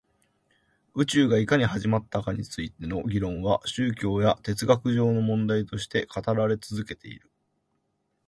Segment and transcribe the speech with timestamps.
[0.95, 7.29] 宇宙がいかに始まったかについての議論は宗教や哲学上の問題として語られて続けている